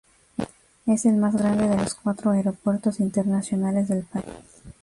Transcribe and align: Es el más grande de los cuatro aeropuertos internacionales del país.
Es 0.87 1.05
el 1.05 1.13
más 1.17 1.35
grande 1.35 1.67
de 1.67 1.77
los 1.77 1.93
cuatro 1.93 2.31
aeropuertos 2.31 2.99
internacionales 2.99 3.87
del 3.87 4.01
país. 4.03 4.25